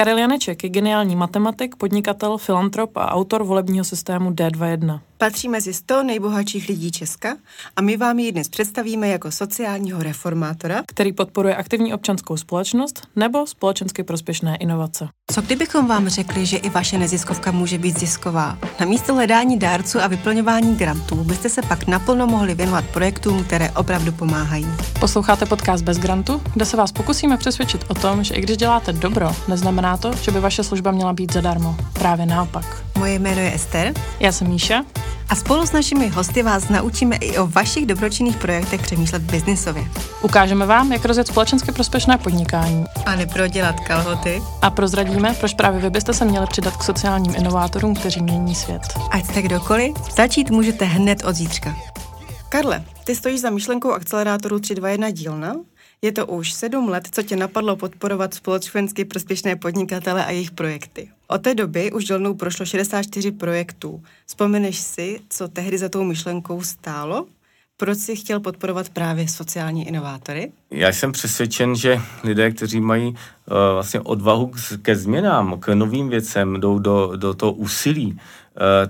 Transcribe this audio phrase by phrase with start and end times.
[0.00, 5.00] Karel Janeček je geniální matematik, podnikatel, filantrop a autor volebního systému D21.
[5.20, 7.36] Patří mezi 100 nejbohatších lidí Česka
[7.76, 13.46] a my vám ji dnes představíme jako sociálního reformátora, který podporuje aktivní občanskou společnost nebo
[13.46, 15.08] společensky prospěšné inovace.
[15.32, 18.58] Co kdybychom vám řekli, že i vaše neziskovka může být zisková?
[18.80, 23.70] Na místo hledání dárců a vyplňování grantů byste se pak naplno mohli věnovat projektům, které
[23.70, 24.66] opravdu pomáhají.
[25.00, 28.92] Posloucháte podcast Bez grantu, kde se vás pokusíme přesvědčit o tom, že i když děláte
[28.92, 31.76] dobro, neznamená to, že by vaše služba měla být zadarmo.
[31.92, 32.84] Právě naopak.
[32.98, 33.94] Moje jméno je Ester.
[34.20, 34.84] Já jsem Míša.
[35.28, 39.84] A spolu s našimi hosty vás naučíme i o vašich dobročinných projektech přemýšlet biznisově.
[40.22, 42.84] Ukážeme vám, jak rozjet společensky prospěšné podnikání.
[43.06, 44.42] A neprodělat kalhoty.
[44.62, 48.82] A prozradíme, proč právě vy byste se měli přidat k sociálním inovátorům, kteří mění svět.
[49.10, 51.76] Ať jste kdokoliv, začít můžete hned od zítřka.
[52.48, 55.54] Karle, ty stojíš za myšlenkou akcelerátoru 321 dílna
[56.02, 61.08] je to už sedm let, co tě napadlo podporovat společensky prospěšné podnikatele a jejich projekty.
[61.28, 64.02] Od té doby už dělnou prošlo 64 projektů.
[64.26, 67.26] Vzpomeneš si, co tehdy za tou myšlenkou stálo?
[67.76, 70.52] Proč jsi chtěl podporovat právě sociální inovátory?
[70.70, 73.14] Já jsem přesvědčen, že lidé, kteří mají uh,
[73.72, 78.20] vlastně odvahu ke změnám, k novým věcem, jdou do, do toho úsilí,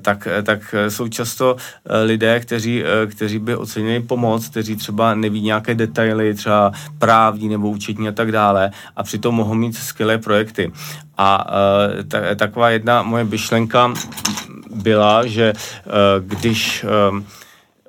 [0.03, 5.41] tak, tak jsou často eh, lidé, kteří, eh, kteří by ocenili pomoc, kteří třeba neví
[5.41, 10.73] nějaké detaily, třeba právní nebo účetní a tak dále a přitom mohou mít skvělé projekty.
[11.19, 11.47] A
[12.09, 13.95] ta, taková jedna moje myšlenka
[14.71, 15.53] byla, že
[16.21, 16.85] když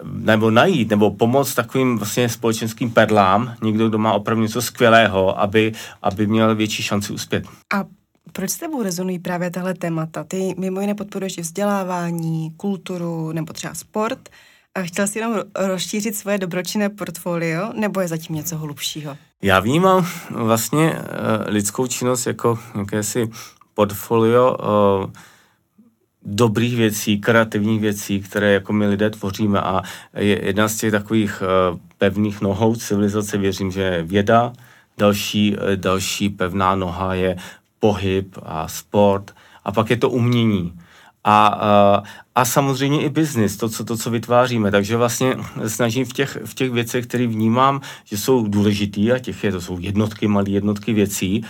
[0.03, 5.71] nebo najít, nebo pomoct takovým vlastně společenským perlám, někdo, kdo má opravdu něco skvělého, aby,
[6.01, 7.43] aby měl větší šanci uspět.
[7.73, 7.83] A
[8.31, 10.23] proč s tebou rezonují právě tahle témata?
[10.23, 14.29] Ty mimo jiné podporuješ vzdělávání, kulturu nebo třeba sport.
[14.75, 19.17] A chtěl jsi jenom rozšířit svoje dobročinné portfolio, nebo je zatím něco hlubšího?
[19.41, 20.97] Já vnímám vlastně uh,
[21.45, 23.29] lidskou činnost jako jakési
[23.73, 24.57] portfolio
[25.03, 25.11] uh,
[26.23, 29.81] dobrých věcí, kreativních věcí, které jako my lidé tvoříme a
[30.15, 34.53] je jedna z těch takových uh, pevných nohou civilizace, věřím, že je věda,
[34.97, 37.35] další, další pevná noha je
[37.81, 40.73] pohyb a sport a pak je to umění.
[41.23, 42.03] A, a,
[42.35, 44.71] a samozřejmě i biznis, to co, to, co vytváříme.
[44.71, 45.35] Takže vlastně
[45.67, 49.61] snažím v těch, v těch věcech, které vnímám, že jsou důležitý a těch je, to
[49.61, 51.45] jsou jednotky, malé jednotky věcí,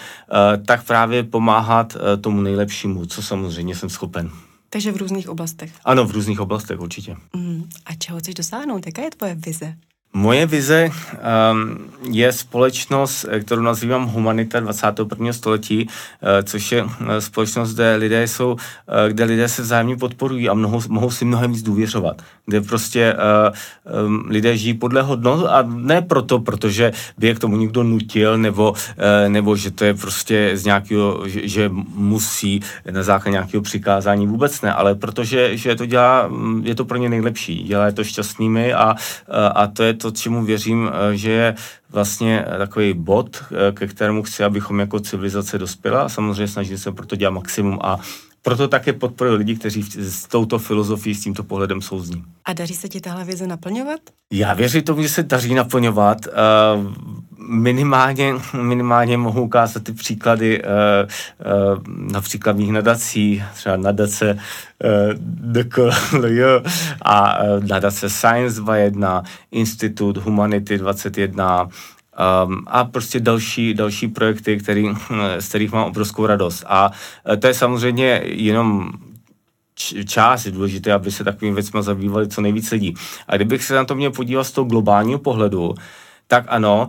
[0.66, 4.32] tak právě pomáhat tomu nejlepšímu, co samozřejmě jsem schopen.
[4.70, 5.72] Takže v různých oblastech.
[5.86, 7.16] Ano, v různých oblastech určitě.
[7.36, 8.86] Mm, a čeho chceš dosáhnout?
[8.86, 9.76] Jaká je tvoje vize?
[10.14, 11.78] Moje vize um,
[12.12, 15.34] je společnost, eh, kterou nazývám Humanita 21.
[15.34, 16.90] století, uh, což je uh,
[17.20, 18.58] společnost, kde lidé jsou, uh,
[19.08, 22.22] kde lidé se vzájemně podporují a mnoho, mohou si mnohem víc důvěřovat.
[22.46, 27.40] Kde prostě uh, um, lidé žijí podle hodnot a ne proto, protože by je k
[27.40, 28.74] tomu někdo nutil, nebo,
[29.28, 32.62] nebo že to je prostě z nějakého, že, že musí
[32.92, 36.98] na základě nějakého přikázání, vůbec ne, ale protože že to dělá, mm, je to pro
[36.98, 38.96] ně nejlepší, dělá je to šťastnými a,
[39.56, 41.56] a to je to, čemu věřím, eh, že je
[41.90, 46.92] vlastně takový bod, eh, ke kterému chci, abychom jako civilizace dospěla a samozřejmě snažím se
[46.92, 48.00] proto dělat maximum a
[48.42, 52.24] proto také podporuji lidi, kteří s touto filozofií, s tímto pohledem souzní.
[52.46, 54.00] A daří se ti tahle vize naplňovat?
[54.34, 56.18] Já věřím tomu, že se daří naplňovat.
[56.28, 56.94] Uh,
[57.52, 60.70] minimálně, minimálně mohu ukázat ty příklady uh,
[61.76, 64.40] uh, například mých nadací, třeba nadace uh,
[65.54, 66.44] DKLJ
[67.02, 71.68] a uh, nadace Science 21, Institut Humanity 21,
[72.46, 74.90] Um, a prostě další, další projekty, který,
[75.40, 76.64] z kterých mám obrovskou radost.
[76.68, 76.92] A
[77.40, 78.92] to je samozřejmě jenom
[80.06, 82.94] část je důležité, aby se takovými věcmi zabývali co nejvíce lidí.
[83.28, 85.74] A kdybych se na to měl podívat z toho globálního pohledu,
[86.28, 86.88] tak ano,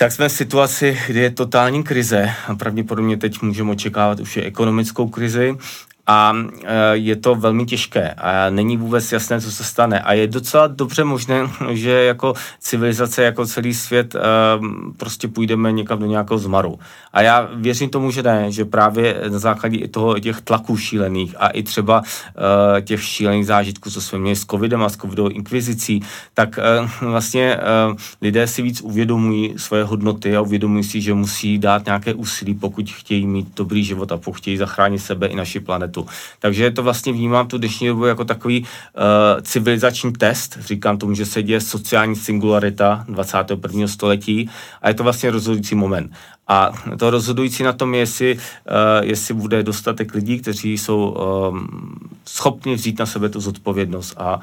[0.00, 4.42] tak jsme v situaci, kdy je totální krize a pravděpodobně teď můžeme očekávat už i
[4.42, 5.56] ekonomickou krizi
[6.08, 6.32] a
[6.64, 10.00] e, je to velmi těžké a není vůbec jasné, co se stane.
[10.00, 14.20] A je docela dobře možné, že jako civilizace, jako celý svět e,
[14.96, 16.78] prostě půjdeme někam do nějakého zmaru.
[17.12, 21.48] A já věřím tomu, že ne, že právě na základě toho, těch tlaků šílených a
[21.48, 22.02] i třeba
[22.78, 26.02] e, těch šílených zážitků, co jsme měli s covidem a s covidovou inkvizicí,
[26.34, 26.58] tak
[27.00, 27.58] vlastně
[28.22, 32.90] lidé si víc uvědomují svoje hodnoty a uvědomují si, že musí dát nějaké úsilí, pokud
[32.90, 36.16] chtějí mít dobrý život a pokud chtějí zachránit sebe i naši planetu světu.
[36.38, 40.58] Takže to vlastně vnímám tu dnešní dobu jako takový uh, civilizační test.
[40.60, 43.88] Říkám tomu, že se děje sociální singularita 21.
[43.88, 44.50] století
[44.82, 46.12] a je to vlastně rozhodující moment.
[46.48, 48.40] A to rozhodující na tom je, jestli, uh,
[49.00, 51.16] jestli bude dostatek lidí, kteří jsou
[51.50, 51.68] um,
[52.24, 54.40] schopni vzít na sebe tu zodpovědnost a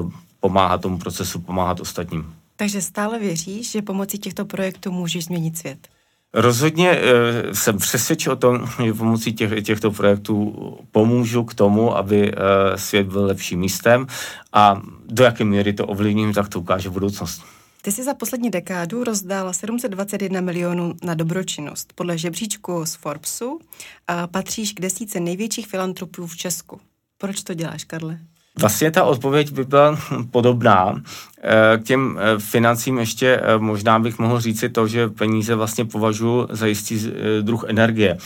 [0.00, 0.10] uh,
[0.40, 2.34] pomáhat tomu procesu, pomáhat ostatním.
[2.56, 5.88] Takže stále věříš, že pomocí těchto projektů můžeš změnit svět?
[6.34, 10.54] Rozhodně e, jsem přesvědčen o tom, že pomocí těch, těchto projektů
[10.90, 14.06] pomůžu k tomu, aby e, svět byl lepším místem
[14.52, 17.42] a do jaké míry to ovlivním, tak to ukáže budoucnost.
[17.82, 21.92] Ty jsi za poslední dekádu rozdal 721 milionů na dobročinnost.
[21.94, 23.60] Podle žebříčku z Forbesu
[24.08, 26.80] a patříš k desíce největších filantropů v Česku.
[27.18, 28.18] Proč to děláš, Karle?
[28.60, 29.98] Vlastně ta odpověď by byla
[30.30, 31.02] podobná.
[31.42, 35.84] Eh, k těm eh, financím ještě eh, možná bych mohl říci to, že peníze vlastně
[35.84, 37.12] považuji za jistý
[37.42, 38.18] druh energie.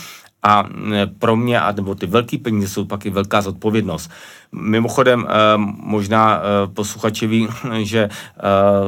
[0.47, 0.63] A
[1.19, 4.11] pro mě, a nebo ty velké peníze jsou pak i velká zodpovědnost.
[4.51, 5.33] Mimochodem, eh,
[5.83, 7.47] možná eh, posluchači ví,
[7.83, 8.09] že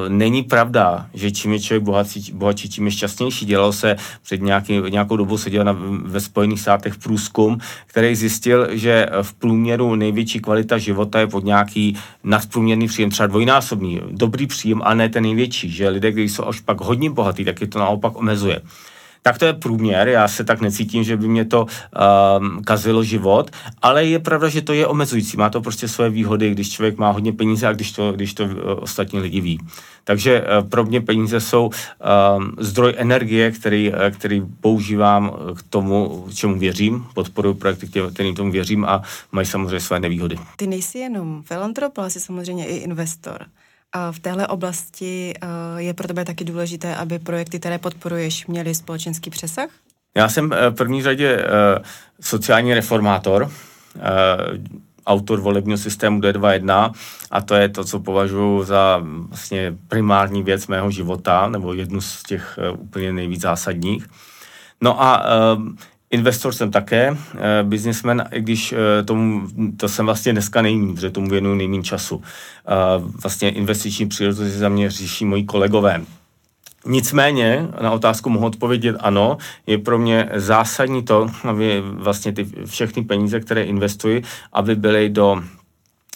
[0.08, 3.46] není pravda, že čím je člověk bohatší, bohatší čím je šťastnější.
[3.46, 7.58] Dělal se před nějaký, nějakou dobu se dělal na, ve Spojených státech průzkum,
[7.88, 14.02] který zjistil, že v průměru největší kvalita života je pod nějaký nadprůměrný příjem, třeba dvojnásobný.
[14.12, 17.62] Dobrý příjem, ale ne ten největší, že lidé, kteří jsou až pak hodně bohatý, tak
[17.62, 18.62] je to naopak omezuje
[19.21, 23.51] tak to je průměr, já se tak necítím, že by mě to um, kazilo život,
[23.81, 27.12] ale je pravda, že to je omezující, má to prostě své výhody, když člověk má
[27.12, 29.60] hodně peníze a když to, když to uh, ostatní lidi ví.
[30.04, 36.25] Takže uh, pro mě peníze jsou um, zdroj energie, který, uh, který používám k tomu,
[36.36, 39.01] čemu věřím, podporuji projekty, kterým tomu věřím a
[39.31, 40.39] mají samozřejmě své nevýhody.
[40.56, 43.45] Ty nejsi jenom filantrop, ale jsi samozřejmě i investor.
[43.94, 45.47] A v téhle oblasti eh,
[45.77, 49.69] je pro tebe taky důležité, aby projekty, které podporuješ, měly společenský přesah?
[50.15, 51.80] Já jsem eh, v první řadě eh,
[52.21, 53.51] sociální reformátor,
[55.06, 56.91] autor volebního systému D21
[57.31, 62.24] a to je to, co považuji za vlastně primární věc mého života, nebo jednu z
[62.24, 64.07] těch úplně nejvíc zásadních.
[64.81, 65.25] No a
[66.12, 69.48] Investor jsem také, eh, businessman, i když eh, tomu,
[69.78, 72.24] to jsem vlastně dneska nejmín, protože tomu věnuju nejméně času.
[72.24, 72.72] Eh,
[73.22, 76.02] vlastně investiční příležitosti za mě řeší moji kolegové.
[76.86, 83.04] Nicméně na otázku mohu odpovědět ano, je pro mě zásadní to, aby vlastně ty všechny
[83.04, 84.24] peníze, které investuji,
[84.54, 85.44] aby byly do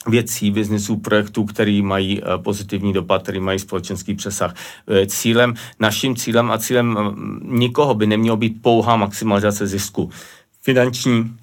[0.07, 4.55] věcí, biznisů, projektů, který mají eh, pozitivní dopad, který mají společenský přesah.
[4.87, 10.09] Eh, cílem, naším cílem a cílem mm, nikoho by nemělo být pouhá maximalizace zisku.
[10.61, 11.37] Finanční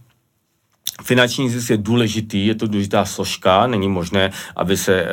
[1.03, 5.07] Finanční zisk je důležitý, je to důležitá složka, není možné, aby se e,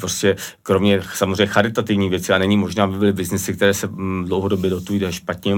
[0.00, 4.24] prostě, kromě samozřejmě charitativní věci, a není možné, aby byly biznesy, které se m, mm,
[4.24, 5.54] dlouhodobě dotují špatně,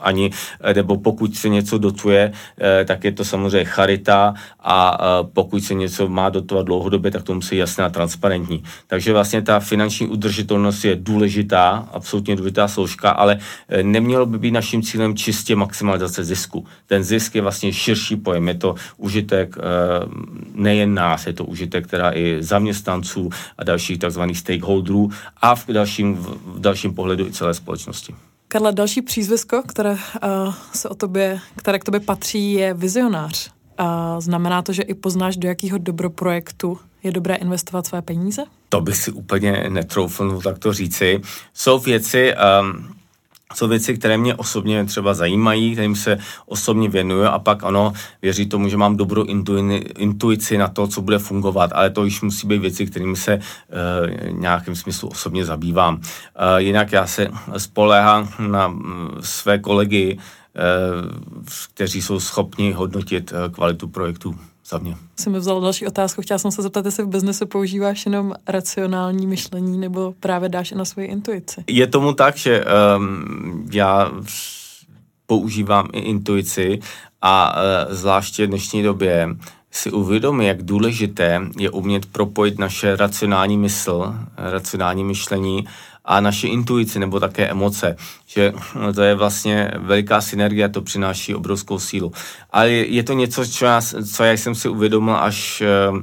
[0.00, 0.30] ani,
[0.60, 5.64] eh, nebo pokud se něco dotuje, e, tak je to samozřejmě charita a e, pokud
[5.64, 8.62] se něco má dotovat dlouhodobě, tak to musí jasné a transparentní.
[8.86, 13.38] Takže vlastně ta finanční udržitelnost je důležitá, absolutně důležitá složka, ale
[13.68, 16.66] e, nemělo by být naším cílem čistě maximalizace zisku.
[16.86, 18.74] Ten zisk je vlastně širší pojem, je to
[19.10, 19.62] užitek eh,
[20.54, 25.10] nejen nás, je to užitek teda i zaměstnanců a dalších takzvaných stakeholderů
[25.42, 28.14] a v dalším, v dalším pohledu i celé společnosti.
[28.48, 33.50] Karla, další přízvisko, které, uh, se o tobě, které k tobě patří, je vizionář.
[33.50, 33.86] Uh,
[34.18, 38.42] znamená to, že i poznáš, do jakého dobroprojektu je dobré investovat své peníze?
[38.68, 41.20] To bych si úplně netroufl takto říci.
[41.54, 42.99] Jsou věci, um,
[43.54, 47.92] jsou věci, které mě osobně třeba zajímají, kterým se osobně věnuju a pak ano,
[48.22, 49.24] věří tomu, že mám dobrou
[49.98, 54.40] intuici na to, co bude fungovat, ale to již musí být věci, kterými se uh,
[54.40, 55.94] nějakým smyslu osobně zabývám.
[55.94, 56.02] Uh,
[56.56, 58.76] jinak já se spoléhám na uh,
[59.20, 61.44] své kolegy, uh,
[61.74, 64.38] kteří jsou schopni hodnotit kvalitu projektů
[64.70, 64.96] za mě.
[65.16, 66.22] Jsem mi vzal další otázku.
[66.22, 70.74] Chtěla jsem se zeptat, jestli v biznesu používáš jenom racionální myšlení nebo právě dáš i
[70.74, 71.64] na svoji intuici.
[71.66, 74.10] Je tomu tak, že um, já
[75.26, 76.78] používám i intuici
[77.22, 79.28] a uh, zvláště v dnešní době
[79.70, 85.66] si uvědomí, jak důležité je umět propojit naše racionální mysl, racionální myšlení
[86.10, 88.52] a naše intuici nebo také emoce, že
[88.94, 92.12] to je vlastně veliká synergie, to přináší obrovskou sílu.
[92.50, 93.80] Ale je to něco, co já,
[94.14, 96.00] co já jsem si uvědomil až uh,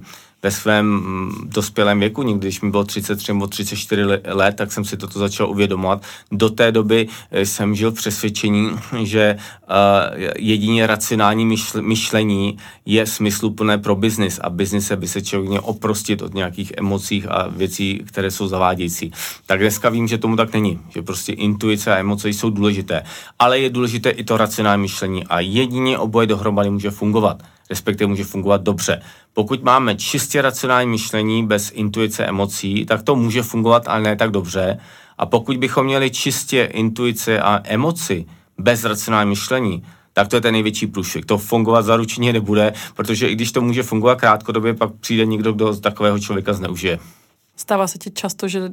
[0.47, 4.85] ve svém mm, dospělém věku, někdy když mi bylo 33 nebo 34 let, tak jsem
[4.85, 6.01] si toto začal uvědomovat.
[6.31, 8.71] Do té doby eh, jsem žil v přesvědčení,
[9.03, 15.49] že uh, jedině racionální myšl- myšlení je smysluplné pro biznis a biznise by se člověk
[15.49, 19.11] měl oprostit od nějakých emocích a věcí, které jsou zavádějící.
[19.45, 23.03] Tak dneska vím, že tomu tak není, že prostě intuice a emoce jsou důležité,
[23.39, 28.23] ale je důležité i to racionální myšlení a jedině oboje dohromady může fungovat respektive může
[28.23, 29.01] fungovat dobře.
[29.33, 34.31] Pokud máme čistě racionální myšlení bez intuice emocí, tak to může fungovat, ale ne tak
[34.31, 34.79] dobře.
[35.17, 38.25] A pokud bychom měli čistě intuice a emoci
[38.57, 39.83] bez racionální myšlení,
[40.13, 41.25] tak to je ten největší průšvih.
[41.25, 45.75] To fungovat zaručeně nebude, protože i když to může fungovat krátkodobě, pak přijde někdo, kdo
[45.75, 46.99] takového člověka zneužije.
[47.55, 48.71] Stává se ti často, že uh,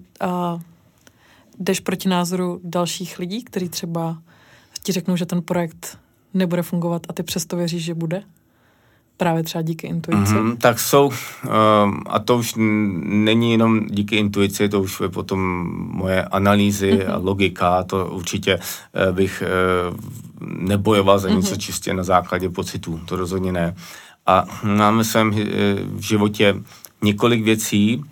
[1.59, 4.19] jdeš proti názoru dalších lidí, kteří třeba
[4.83, 5.99] ti řeknou, že ten projekt
[6.35, 8.23] nebude fungovat a ty přesto věříš, že bude?
[9.17, 10.33] Právě třeba díky intuici?
[10.35, 11.13] Mm-hmm, tak jsou, uh,
[12.07, 12.55] a to už
[13.05, 15.41] není jenom díky intuici, to už je potom
[15.91, 17.15] moje analýzy mm-hmm.
[17.15, 19.43] a logika, to určitě uh, bych
[19.91, 19.97] uh,
[20.69, 21.59] nebojoval za něco mm-hmm.
[21.59, 23.75] čistě na základě pocitů, to rozhodně ne.
[24.27, 25.37] A máme svém uh,
[25.99, 26.55] v životě
[27.03, 28.05] několik věcí,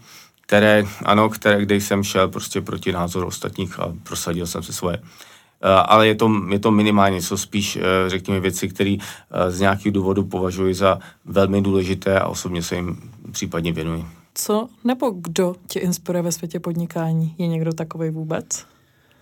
[0.52, 4.98] které, ano, které, kde jsem šel prostě proti názoru ostatních a prosadil jsem se svoje.
[4.98, 5.31] Eh,
[5.62, 9.92] ale je to, je to minimálně něco spíš, eh, řekněme, věci, které eh, z nějakých
[9.92, 12.96] důvodů považuji za velmi důležité a osobně se jim
[13.32, 14.06] případně věnuji.
[14.34, 17.34] Co nebo kdo tě inspiruje ve světě podnikání?
[17.38, 18.44] Je někdo takový vůbec?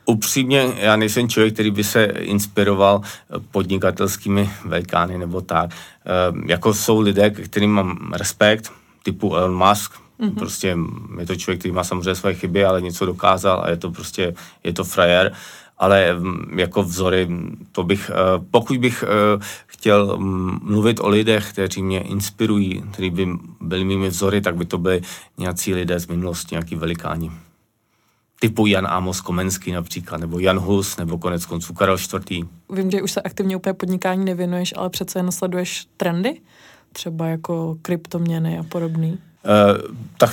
[0.07, 3.01] Upřímně, já nejsem člověk, který by se inspiroval
[3.51, 5.71] podnikatelskými velikány nebo tak.
[6.47, 10.35] Jako jsou lidé, kterým mám respekt, typu Elon Musk, Mm-hmm.
[10.35, 10.77] Prostě
[11.19, 14.35] je to člověk, který má samozřejmě své chyby, ale něco dokázal a je to prostě,
[14.65, 15.33] je to frajer.
[15.81, 17.29] Ale mm, jako vzory,
[17.73, 23.11] to bych, eh, pokud bych eh, chtěl mm, mluvit o lidech, kteří mě inspirují, kteří
[23.11, 23.29] by
[23.61, 25.01] byli mými vzory, tak by to byli
[25.39, 27.31] nějací lidé z minulosti, nějaký velikáni.
[28.41, 31.97] Typu Jan Amos Komenský například, nebo Jan Hus, nebo konec konců Karel
[32.31, 32.47] IV.
[32.71, 36.41] Vím, že už se aktivně úplně podnikání nevěnuješ, ale přece jen sleduješ trendy?
[36.93, 39.19] Třeba jako kryptoměny a podobný?
[39.45, 40.31] Uh, tak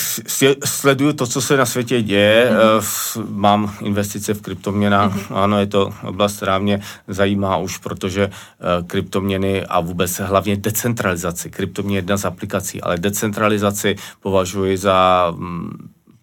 [0.66, 2.52] sleduju to, co se na světě děje.
[2.52, 3.26] Mm-hmm.
[3.30, 5.16] Mám investice v kryptoměnách.
[5.16, 5.38] Mm-hmm.
[5.38, 11.50] Ano, je to oblast, která mě zajímá už, protože uh, kryptoměny a vůbec hlavně decentralizaci.
[11.50, 15.70] Kryptoměny je jedna z aplikací, ale decentralizaci považuji za um,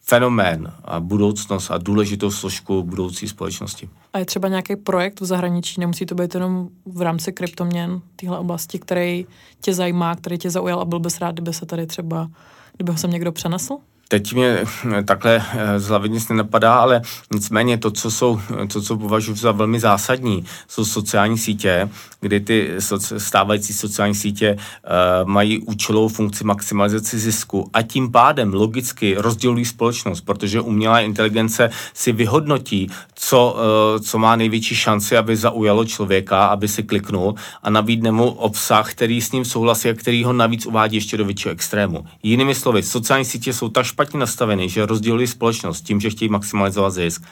[0.06, 3.88] fenomén a budoucnost a důležitou složku budoucí společnosti.
[4.12, 8.38] A je třeba nějaký projekt v zahraničí, nemusí to být jenom v rámci kryptoměn, téhle
[8.38, 9.26] oblasti, který
[9.60, 12.28] tě zajímá, který tě zaujal a byl bys rád, kdyby se tady třeba
[12.76, 13.78] kdyby ho sem někdo přenesl?
[14.14, 14.64] Teď mě
[15.04, 17.02] takhle eh, z hlavy nic nenapadá, ale
[17.35, 18.40] nicméně to, co, jsou,
[18.73, 21.88] to, co považuji za velmi zásadní, jsou sociální sítě,
[22.21, 22.71] kdy ty
[23.18, 30.21] stávající sociální sítě uh, mají účelovou funkci maximalizaci zisku a tím pádem logicky rozdělují společnost,
[30.21, 36.68] protože umělá inteligence si vyhodnotí, co, uh, co má největší šanci, aby zaujalo člověka, aby
[36.68, 40.97] si kliknul a nabídne mu obsah, který s ním souhlasí a který ho navíc uvádí
[40.97, 42.06] ještě do většího extrému.
[42.23, 46.92] Jinými slovy, sociální sítě jsou tak špatně nastavený, že rozdělují společnost tím, že chtějí maximalizovat
[46.92, 47.23] zisk.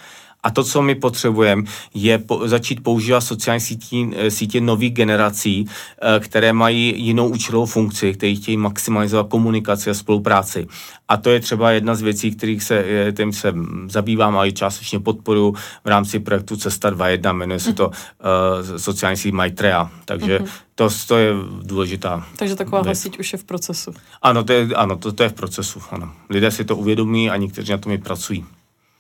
[0.43, 1.63] A to, co my potřebujeme,
[1.95, 7.67] je po, začít používat sociální sítí, eh, sítě nových generací, eh, které mají jinou účelovou
[7.67, 10.67] funkci, které chtějí maximalizovat komunikaci a spolupráci.
[11.09, 13.55] A to je třeba jedna z věcí, kterých se, eh, tím se
[13.87, 19.17] zabývám a i částečně podporu v rámci projektu Cesta 2.1, jmenuje se to uh, sociální
[19.17, 19.91] síť Maitreya.
[20.05, 20.49] Takže mm-hmm.
[20.75, 21.33] to, to je
[21.63, 22.27] důležitá.
[22.37, 23.01] Takže taková věc.
[23.01, 23.95] síť už je v procesu.
[24.23, 25.81] Ano, to je, ano to, to je v procesu.
[25.91, 26.13] Ano.
[26.31, 28.45] Lidé si to uvědomí a někteří na tom i pracují.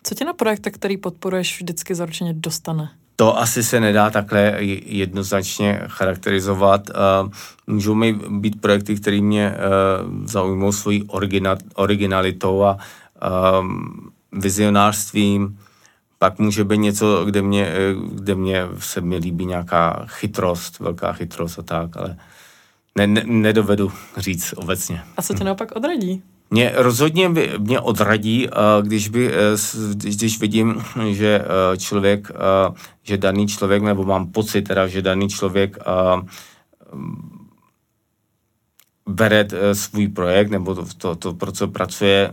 [0.02, 2.90] Co tě na projekte, který podporuješ, vždycky zaručeně dostane?
[3.16, 4.56] To asi se nedá takhle
[4.86, 6.90] jednoznačně charakterizovat.
[7.66, 9.56] Můžou mi být projekty, které mě e,
[10.24, 11.08] zaujmou svojí
[11.76, 12.78] originalitou a
[14.32, 15.58] vizionářstvím.
[16.18, 21.12] Pak může být něco, kde mě, e, kde mě se mi líbí nějaká chytrost, velká
[21.12, 22.16] chytrost a tak, ale
[22.96, 25.02] ne, ne, nedovedu říct obecně.
[25.16, 26.22] A co tě naopak odradí?
[26.52, 27.28] Mě rozhodně
[27.58, 29.56] mě odradí, eh, když, by, eh,
[29.94, 32.28] když vidím, že eh, člověk,
[33.02, 35.78] že daný člověk, nebo mám pocit teda, že daný člověk
[39.08, 42.32] bere svůj projekt, nebo to, to, to pro co pracuje,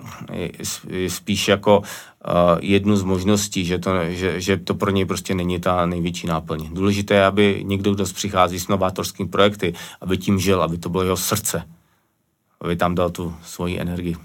[0.90, 1.82] je spíš jako
[2.60, 6.70] jednu z možností, že to, že, že to pro něj prostě není ta největší náplň.
[6.74, 11.04] Důležité je, aby někdo, kdo přichází s novátorskými projekty, aby tím žil, aby to bylo
[11.04, 11.64] jeho srdce
[12.62, 14.16] aby tam dal tu svoji energii.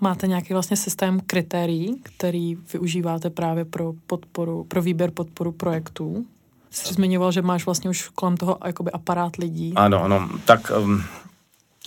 [0.00, 6.26] Máte nějaký vlastně systém kritérií, který využíváte právě pro podporu, pro výběr podporu projektů?
[6.70, 9.72] Jsi zmiňoval, že máš vlastně už kolem toho jakoby aparát lidí.
[9.76, 11.02] Ano, ano, tak um,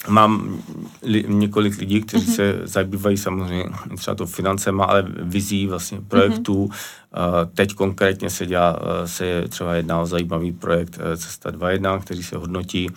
[0.07, 0.61] mám
[1.03, 2.35] li, několik lidí, kteří mm-hmm.
[2.35, 3.65] se zabývají samozřejmě
[3.97, 6.65] třeba to financema, ale vizí vlastně projektů.
[6.65, 7.43] Mm-hmm.
[7.43, 11.99] Uh, teď konkrétně se dělá, uh, se třeba jedná o zajímavý projekt uh, Cesta 2.1,
[11.99, 12.89] který se hodnotí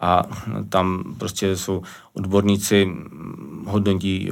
[0.00, 0.22] a
[0.68, 1.82] tam prostě jsou
[2.14, 2.88] odborníci,
[3.66, 4.30] hodnotí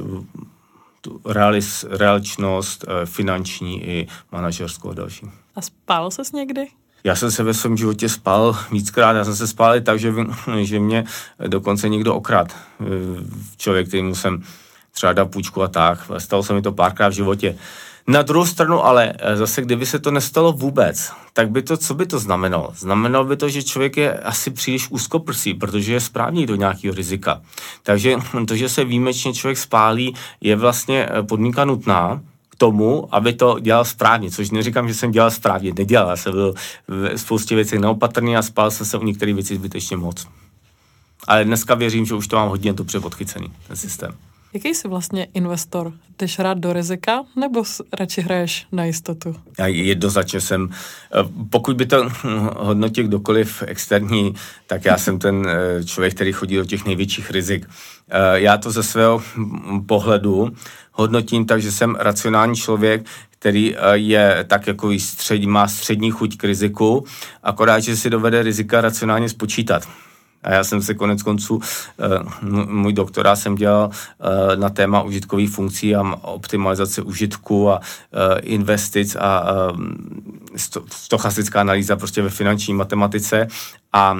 [1.01, 5.25] tu realis, realičnost, eh, finanční i manažerskou a další.
[5.55, 6.67] A spál ses někdy?
[7.03, 10.13] Já jsem se ve svém životě spal víckrát, já jsem se spal i tak, že,
[10.61, 11.03] že mě
[11.47, 12.55] dokonce někdo okrad.
[12.81, 12.85] Eh,
[13.57, 14.43] člověk, kterýmu jsem
[14.91, 16.11] třeba dal půjčku a tak.
[16.17, 17.55] Stalo se mi to párkrát v životě.
[18.09, 21.93] Na druhou stranu ale eh, zase, kdyby se to nestalo vůbec, tak by to, co
[21.93, 22.73] by to znamenalo?
[22.77, 27.41] Znamenalo by to, že člověk je asi příliš úzkoprsý, protože je správný do nějakého rizika.
[27.83, 28.15] Takže
[28.47, 32.21] to, že se výjimečně člověk spálí, je vlastně eh, podmínka nutná,
[32.57, 36.53] tomu, aby to dělal správně, což neříkám, že jsem dělal správně, nedělal, já jsem byl
[36.87, 40.27] v spoustě věcí neopatrný a spal jsem se u některých věcí zbytečně moc.
[41.27, 44.28] Ale dneska věřím, že už to mám hodně dobře podchycený, ten systém.
[44.53, 45.93] Jaký jsi vlastně investor?
[46.19, 47.63] Jdeš rád do rizika nebo
[47.99, 49.35] radši hraješ na jistotu?
[49.59, 51.17] Já jednoznačně jsem, eh,
[51.49, 52.09] pokud by to
[52.57, 54.33] hodnotil kdokoliv externí,
[54.67, 57.65] tak já jsem ten eh, člověk, který chodí do těch největších rizik.
[58.09, 59.23] Eh, já to ze svého
[59.85, 60.49] pohledu
[60.91, 66.43] hodnotím tak, že jsem racionální člověk, který je tak jako střed, má střední chuť k
[66.43, 67.05] riziku,
[67.43, 69.87] akorát, že si dovede rizika racionálně spočítat.
[70.43, 71.59] A já jsem se konec konců,
[71.99, 78.39] eh, můj doktorát jsem dělal eh, na téma užitkových funkcí a optimalizace užitku a eh,
[78.39, 79.43] investic a
[80.91, 83.47] stochastická analýza prostě ve finanční matematice.
[83.93, 84.17] A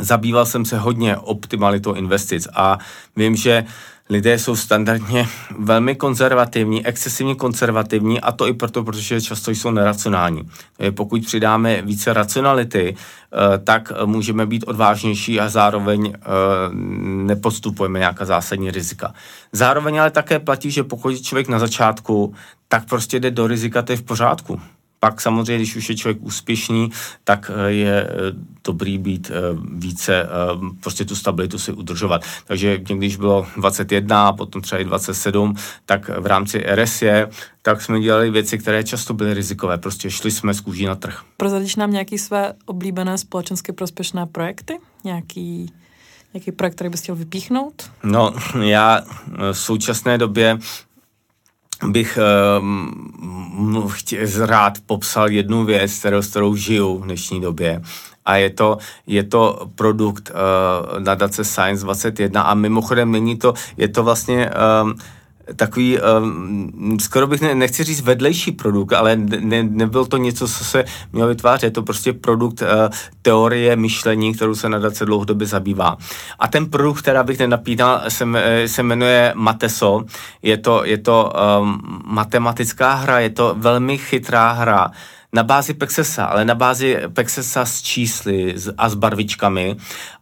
[0.00, 2.78] zabýval jsem se hodně optimalitou investic a
[3.16, 3.64] vím, že
[4.10, 10.48] lidé jsou standardně velmi konzervativní, excesivně konzervativní a to i proto, protože často jsou neracionální.
[10.90, 16.20] Pokud přidáme více racionality, eh, tak můžeme být odvážnější a zároveň eh,
[17.26, 19.14] nepostupujeme nějaká zásadní rizika.
[19.52, 22.34] Zároveň ale také platí, že pokud je člověk na začátku,
[22.68, 24.60] tak prostě jde do rizika, to je v pořádku.
[25.00, 26.90] Pak samozřejmě, když už je člověk úspěšný,
[27.24, 28.12] tak eh, je eh,
[28.64, 29.34] dobrý být eh,
[29.72, 30.28] více,
[30.80, 32.22] prostě tu stabilitu si udržovat.
[32.46, 35.54] Takže když bylo 21 a potom třeba i 27,
[35.86, 37.28] tak v rámci RSE,
[37.62, 39.78] tak jsme dělali věci, které často byly rizikové.
[39.78, 41.22] Prostě šli jsme z kůží na trh.
[41.36, 44.78] Prozadíš nám nějaký své oblíbené společensky prospěšné projekty?
[45.04, 45.72] Nějaký
[46.34, 47.90] Jaký projekt, který bys chtěl vypíchnout?
[48.02, 49.02] No, já
[49.52, 50.58] v současné době
[51.86, 52.18] bych
[53.78, 57.82] uh, chtěl, rád popsal jednu věc, kterou, s kterou žiju v dnešní době.
[58.24, 63.88] A je to, je to produkt uh, nadace Science 21 a mimochodem není to, je
[63.88, 64.50] to vlastně
[64.82, 64.92] uh,
[65.56, 70.64] takový, um, skoro bych ne, nechci říct vedlejší produkt, ale ne, nebyl to něco, co
[70.64, 72.68] se mělo vytvářet, je to prostě produkt uh,
[73.22, 75.96] teorie myšlení, kterou se nadace dlouhodobě zabývá.
[76.38, 78.24] A ten produkt, která bych nenapínal, se,
[78.66, 80.04] se jmenuje Mateso,
[80.42, 84.90] je to, je to um, matematická hra, je to velmi chytrá hra,
[85.32, 89.76] na bázi Pexesa, ale na bázi Pexesa s čísly a s barvičkami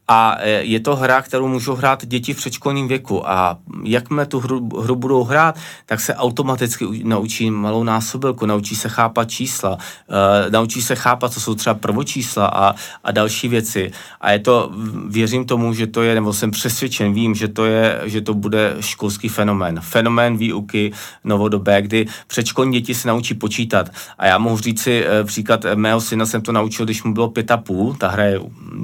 [0.09, 4.41] a e, je to hra, kterou můžou hrát děti v předškolním věku a jakmile tu
[4.41, 10.51] hru, hru budou hrát, tak se automaticky naučí malou násobilku, naučí se chápat čísla, uh,
[10.51, 13.93] naučí se chápat, co jsou třeba prvočísla a, a další věci.
[14.21, 14.73] A je to,
[15.09, 18.77] věřím tomu, že to je, nebo jsem přesvědčen, vím, že to je, že to bude
[18.81, 19.81] školský fenomén.
[19.81, 20.93] Fenomén výuky
[21.25, 23.91] novodobé, kdy předškolní děti se naučí počítat.
[24.19, 27.29] A já mohu říct si uh, příklad mého syna jsem to naučil, když mu bylo
[27.29, 28.41] pět a půl, ta hra je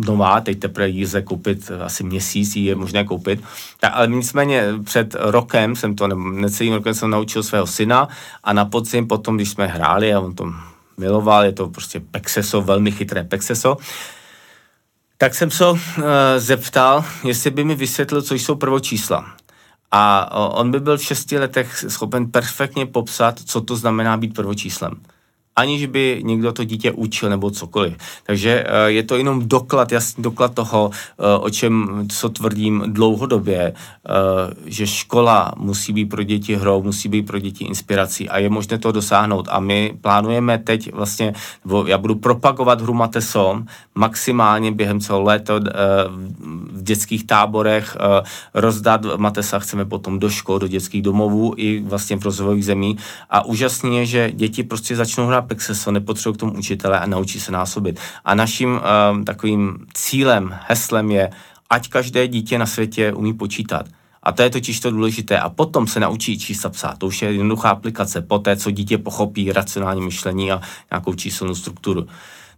[0.07, 3.44] nová, teď teprve jí lze koupit asi měsíc, je možné koupit.
[3.81, 8.09] Tak, ale nicméně před rokem jsem to, nebo necelým rokem jsem naučil svého syna
[8.44, 10.53] a na podzim potom, když jsme hráli a on to
[10.96, 13.77] miloval, je to prostě Pexeso, velmi chytré Pexeso,
[15.18, 15.79] tak jsem se uh,
[16.37, 19.37] zeptal, jestli by mi vysvětlil, co jsou prvočísla.
[19.90, 24.92] A on by byl v šesti letech schopen perfektně popsat, co to znamená být prvočíslem
[25.57, 27.97] aniž by někdo to dítě učil nebo cokoliv.
[28.27, 33.73] Takže eh, je to jenom doklad, jasný doklad toho, eh, o čem, co tvrdím dlouhodobě,
[33.73, 34.12] eh,
[34.67, 38.79] že škola musí být pro děti hrou, musí být pro děti inspirací a je možné
[38.79, 39.49] to dosáhnout.
[39.51, 41.35] A my plánujeme teď vlastně,
[41.65, 45.55] nebo já budu propagovat hru Matesom maximálně během celého léta
[46.73, 47.97] v dětských táborech,
[48.55, 52.97] rozdat Matesa chceme potom do škol, do dětských domovů i vlastně v rozvojových zemí
[53.31, 57.40] a úžasně je, že děti prostě začnou hrát Pexeso, nepotřebují k tomu učitele a naučí
[57.40, 58.00] se násobit.
[58.24, 58.81] A naším
[59.12, 61.31] um, takovým cílem, heslem je,
[61.70, 63.87] ať každé dítě na světě umí počítat.
[64.22, 65.38] A to je totiž to důležité.
[65.38, 66.98] A potom se naučí čísla psát.
[66.98, 68.22] To už je jednoduchá aplikace.
[68.22, 72.07] Po té, co dítě pochopí racionální myšlení a nějakou číselnou strukturu.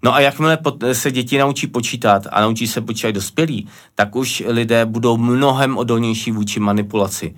[0.02, 0.58] No a jakmile
[0.92, 6.30] se děti naučí počítat a naučí se počítat dospělí, tak už lidé budou mnohem odolnější
[6.30, 7.34] vůči manipulaci.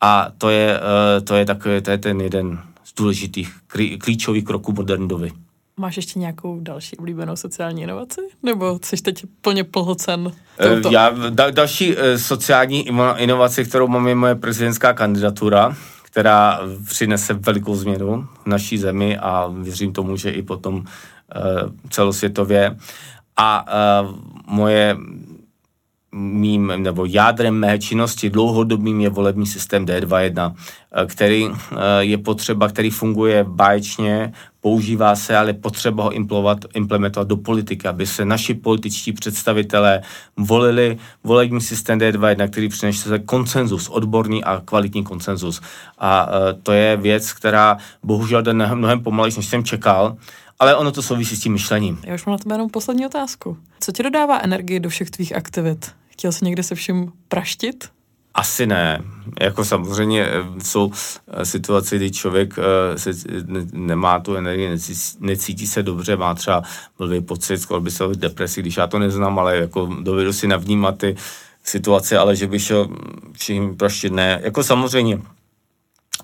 [0.00, 3.54] A to je, eh, to je, takový, to je ten jeden z důležitých
[3.98, 5.32] klíčových kroků moderní doby.
[5.76, 8.20] Máš ještě nějakou další oblíbenou sociální inovaci?
[8.42, 10.32] Nebo jsi teď plně plhocen?
[10.62, 10.88] Touto?
[10.88, 17.34] Eh, já, da, další uh, sociální inovace, kterou mám, je moje prezidentská kandidatura, která přinese
[17.34, 20.82] velikou změnu v naší zemi a věřím tomu, že i potom uh,
[21.90, 22.76] celosvětově.
[23.36, 23.66] A
[24.46, 24.96] moje
[26.12, 30.54] mým, nebo jádrem mé činnosti dlouhodobým je volební systém D21,
[30.92, 36.12] eh, který eh, je potřeba, který funguje báječně, používá se, ale potřeba ho
[36.74, 40.02] implementovat do politiky, aby se naši političtí představitelé
[40.36, 45.60] volili volební systém D21, který přinese konsenzus, odborný a kvalitní konsenzus.
[45.98, 50.16] A eh, to je věc, která bohužel jde mnohem pomalejší, než jsem čekal,
[50.60, 51.98] ale ono to souvisí s tím myšlením.
[52.04, 53.56] Já už mám na tebe jenom poslední otázku.
[53.80, 55.92] Co ti dodává energii do všech tvých aktivit?
[56.08, 57.88] Chtěl jsi někde se vším praštit?
[58.34, 59.02] Asi ne.
[59.40, 60.92] Jako samozřejmě eh, jsou
[61.28, 63.10] eh, situace, kdy člověk eh, se,
[63.72, 66.62] nemá tu energii, necítí, necítí se dobře, má třeba
[66.98, 70.98] blbý pocit, skoro by se depresi, když já to neznám, ale jako dovedu si navnímat
[70.98, 71.16] ty
[71.64, 72.88] situace, ale že by šel
[73.32, 74.40] vším praštit ne.
[74.42, 75.20] Jako samozřejmě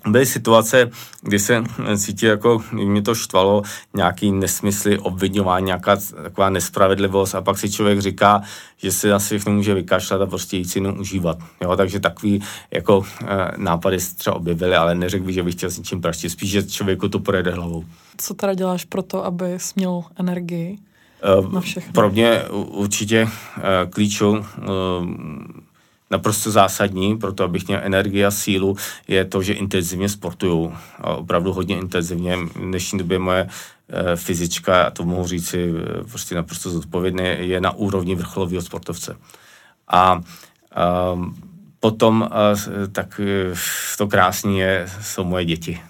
[0.07, 1.63] byly situace, kdy se
[1.97, 3.61] cítil jako, mě to štvalo,
[3.95, 8.41] nějaký nesmysly, obvinování, nějaká taková nespravedlivost a pak si člověk říká,
[8.77, 11.37] že se na všechno může vykašlat a prostě jít si jenom užívat.
[11.61, 15.69] Jo, takže takový jako e, nápady se třeba objevily, ale neřekl bych, že bych chtěl
[15.69, 17.85] s něčím praštit, spíš, že člověku to projede hlavou.
[18.17, 20.77] Co teda děláš pro to, aby měl energii?
[21.23, 21.93] E, na všechno?
[21.93, 23.29] Pro mě určitě e,
[23.89, 24.45] klíčou
[26.09, 30.73] naprosto zásadní pro to, abych měl energii a sílu, je to, že intenzivně sportuju.
[30.97, 32.35] A opravdu hodně intenzivně.
[32.37, 33.49] V dnešní době moje
[33.89, 38.61] e, fyzička, a to mohu říct si e, prostě naprosto zodpovědně, je na úrovni vrcholového
[38.61, 39.17] sportovce.
[39.87, 40.21] A
[40.77, 41.15] a
[41.79, 42.55] potom a,
[42.91, 43.53] tak e,
[43.97, 45.81] to krásné je, jsou moje děti,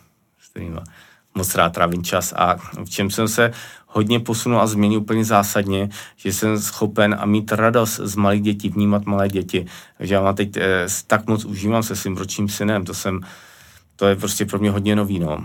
[1.38, 3.52] moc rád trávím čas a v čem jsem se
[3.88, 8.70] hodně posunul a změnil úplně zásadně, že jsem schopen a mít radost z malých dětí,
[8.70, 9.66] vnímat malé děti.
[9.98, 13.22] Takže já mám teď eh, tak moc užívám se svým ročním synem, to jsem,
[13.96, 15.38] to je prostě pro mě hodně nový, no.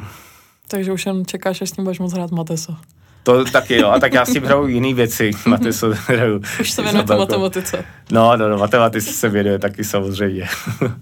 [0.69, 2.77] Takže už jen čekáš, až s tím budeš moc hrát Mateso.
[3.23, 5.31] To taky jo, a tak já s tím hraju jiný věci.
[5.47, 6.43] Mateso hraju.
[6.61, 7.85] Už se věnuje matematice.
[8.11, 10.49] No, no, no, matematice se věnuje taky samozřejmě.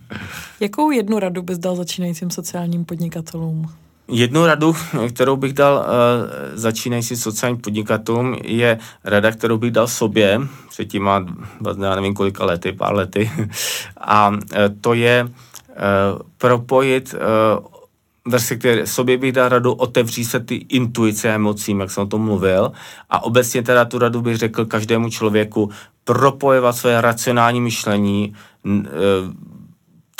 [0.60, 3.72] Jakou jednu radu bys dal začínajícím sociálním podnikatelům?
[4.10, 4.76] Jednu radu,
[5.08, 5.84] kterou bych dal uh,
[6.54, 11.26] začínajícím sociálním podnikatelům, je rada, kterou bych dal sobě, předtím má,
[11.82, 13.30] já nevím kolika lety, pár lety,
[13.98, 14.36] a uh,
[14.80, 15.30] to je uh,
[16.38, 22.02] propojit uh, které sobě bych dal radu otevřít se ty intuice a emocím, jak jsem
[22.02, 22.72] o tom mluvil,
[23.10, 25.70] a obecně teda tu radu bych řekl každému člověku
[26.04, 28.34] propojovat své racionální myšlení,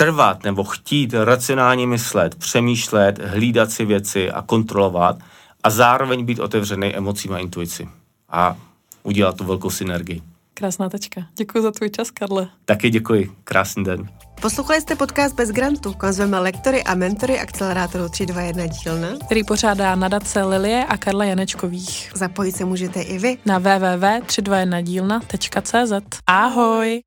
[0.00, 5.16] trvat nebo chtít racionálně myslet, přemýšlet, hlídat si věci a kontrolovat
[5.62, 7.88] a zároveň být otevřený emocím a intuici
[8.28, 8.56] a
[9.02, 10.22] udělat tu velkou synergii.
[10.54, 11.26] Krásná tečka.
[11.36, 12.48] Děkuji za tvůj čas, Karle.
[12.64, 13.30] Taky děkuji.
[13.44, 14.08] Krásný den.
[14.42, 19.94] Poslouchali jste podcast Bez grantu, kam zveme lektory a mentory akcelerátoru 321 dílna, který pořádá
[19.94, 22.12] nadace Lilie a Karla Janečkových.
[22.14, 26.18] Zapojit se můžete i vy na www.321dílna.cz.
[26.26, 27.00] Ahoj!